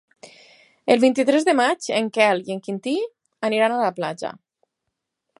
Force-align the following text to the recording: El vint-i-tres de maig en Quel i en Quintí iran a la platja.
El 0.93 1.01
vint-i-tres 1.01 1.43
de 1.49 1.53
maig 1.59 1.89
en 1.97 2.09
Quel 2.15 2.41
i 2.47 2.55
en 2.55 2.63
Quintí 2.67 2.93
iran 3.57 3.75
a 3.75 3.83
la 3.83 3.91
platja. 3.99 4.33